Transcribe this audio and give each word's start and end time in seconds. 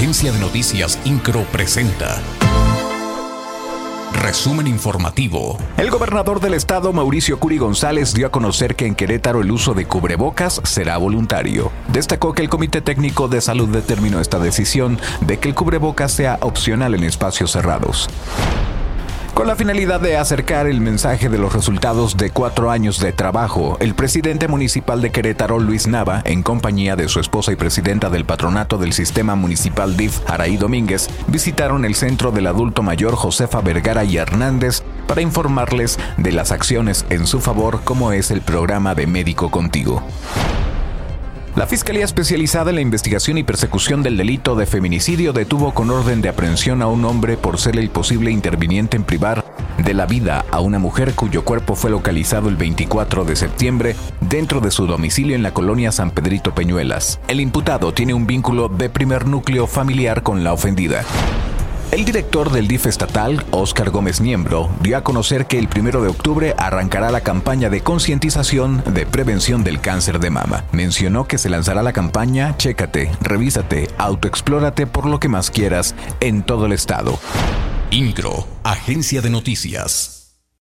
Agencia 0.00 0.32
de 0.32 0.38
Noticias 0.38 0.98
Incro 1.04 1.42
presenta. 1.52 2.22
Resumen 4.14 4.66
informativo. 4.66 5.58
El 5.76 5.90
gobernador 5.90 6.40
del 6.40 6.54
estado, 6.54 6.94
Mauricio 6.94 7.38
Curi 7.38 7.58
González, 7.58 8.14
dio 8.14 8.26
a 8.26 8.30
conocer 8.30 8.76
que 8.76 8.86
en 8.86 8.94
Querétaro 8.94 9.42
el 9.42 9.50
uso 9.50 9.74
de 9.74 9.84
cubrebocas 9.84 10.62
será 10.64 10.96
voluntario. 10.96 11.70
Destacó 11.92 12.32
que 12.32 12.40
el 12.40 12.48
Comité 12.48 12.80
Técnico 12.80 13.28
de 13.28 13.42
Salud 13.42 13.68
determinó 13.68 14.20
esta 14.20 14.38
decisión 14.38 14.98
de 15.20 15.38
que 15.38 15.50
el 15.50 15.54
cubrebocas 15.54 16.12
sea 16.12 16.38
opcional 16.40 16.94
en 16.94 17.04
espacios 17.04 17.50
cerrados 17.50 18.08
con 19.34 19.46
la 19.46 19.56
finalidad 19.56 20.00
de 20.00 20.16
acercar 20.16 20.66
el 20.66 20.80
mensaje 20.80 21.28
de 21.28 21.38
los 21.38 21.52
resultados 21.52 22.16
de 22.16 22.30
cuatro 22.30 22.70
años 22.70 23.00
de 23.00 23.12
trabajo. 23.12 23.76
El 23.80 23.94
presidente 23.94 24.48
municipal 24.48 25.00
de 25.00 25.10
Querétaro, 25.10 25.58
Luis 25.58 25.86
Nava, 25.86 26.22
en 26.24 26.42
compañía 26.42 26.96
de 26.96 27.08
su 27.08 27.20
esposa 27.20 27.52
y 27.52 27.56
presidenta 27.56 28.10
del 28.10 28.24
patronato 28.24 28.78
del 28.78 28.92
sistema 28.92 29.34
municipal 29.34 29.96
DIF, 29.96 30.20
Araí 30.28 30.56
Domínguez, 30.56 31.08
visitaron 31.28 31.84
el 31.84 31.94
centro 31.94 32.30
del 32.30 32.46
adulto 32.46 32.82
mayor 32.82 33.14
Josefa 33.14 33.60
Vergara 33.60 34.04
y 34.04 34.16
Hernández 34.16 34.82
para 35.06 35.22
informarles 35.22 35.98
de 36.16 36.32
las 36.32 36.52
acciones 36.52 37.04
en 37.10 37.26
su 37.26 37.40
favor 37.40 37.80
como 37.84 38.12
es 38.12 38.30
el 38.30 38.40
programa 38.40 38.94
de 38.94 39.06
Médico 39.06 39.50
Contigo. 39.50 40.02
La 41.60 41.66
Fiscalía 41.66 42.06
Especializada 42.06 42.70
en 42.70 42.76
la 42.76 42.80
Investigación 42.80 43.36
y 43.36 43.42
Persecución 43.42 44.02
del 44.02 44.16
Delito 44.16 44.54
de 44.54 44.64
Feminicidio 44.64 45.34
detuvo 45.34 45.74
con 45.74 45.90
orden 45.90 46.22
de 46.22 46.30
aprehensión 46.30 46.80
a 46.80 46.86
un 46.86 47.04
hombre 47.04 47.36
por 47.36 47.58
ser 47.58 47.78
el 47.78 47.90
posible 47.90 48.30
interviniente 48.30 48.96
en 48.96 49.04
privar 49.04 49.44
de 49.76 49.92
la 49.92 50.06
vida 50.06 50.46
a 50.52 50.60
una 50.60 50.78
mujer 50.78 51.12
cuyo 51.12 51.44
cuerpo 51.44 51.74
fue 51.74 51.90
localizado 51.90 52.48
el 52.48 52.56
24 52.56 53.26
de 53.26 53.36
septiembre 53.36 53.94
dentro 54.22 54.62
de 54.62 54.70
su 54.70 54.86
domicilio 54.86 55.36
en 55.36 55.42
la 55.42 55.52
colonia 55.52 55.92
San 55.92 56.12
Pedrito 56.12 56.54
Peñuelas. 56.54 57.20
El 57.28 57.40
imputado 57.40 57.92
tiene 57.92 58.14
un 58.14 58.26
vínculo 58.26 58.70
de 58.70 58.88
primer 58.88 59.26
núcleo 59.26 59.66
familiar 59.66 60.22
con 60.22 60.42
la 60.42 60.54
ofendida. 60.54 61.04
El 61.92 62.04
director 62.04 62.52
del 62.52 62.68
DIF 62.68 62.86
estatal, 62.86 63.44
Óscar 63.50 63.90
Gómez 63.90 64.20
Niembro, 64.20 64.70
dio 64.80 64.96
a 64.96 65.02
conocer 65.02 65.46
que 65.46 65.58
el 65.58 65.66
primero 65.66 66.00
de 66.00 66.08
octubre 66.08 66.54
arrancará 66.56 67.10
la 67.10 67.22
campaña 67.22 67.68
de 67.68 67.80
concientización 67.80 68.84
de 68.94 69.06
prevención 69.06 69.64
del 69.64 69.80
cáncer 69.80 70.20
de 70.20 70.30
mama. 70.30 70.64
Mencionó 70.70 71.26
que 71.26 71.36
se 71.36 71.50
lanzará 71.50 71.82
la 71.82 71.92
campaña 71.92 72.56
Chécate, 72.56 73.10
revísate, 73.20 73.88
autoexplórate 73.98 74.86
por 74.86 75.06
lo 75.06 75.18
que 75.18 75.28
más 75.28 75.50
quieras 75.50 75.96
en 76.20 76.44
todo 76.44 76.66
el 76.66 76.72
estado. 76.72 77.18
INCRO, 77.90 78.46
Agencia 78.62 79.20
de 79.20 79.30
Noticias. 79.30 80.19